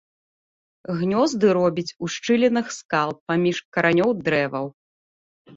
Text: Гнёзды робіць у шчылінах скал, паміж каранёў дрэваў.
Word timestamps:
Гнёзды 1.01 1.45
робіць 1.57 1.95
у 2.05 2.09
шчылінах 2.13 2.67
скал, 2.79 3.09
паміж 3.33 3.57
каранёў 3.79 4.11
дрэваў. 4.25 4.65